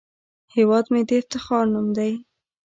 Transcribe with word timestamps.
هیواد 0.55 0.85
مې 0.91 1.01
د 1.09 1.11
افتخار 1.21 1.63
نوم 1.73 1.87
دی 1.97 2.11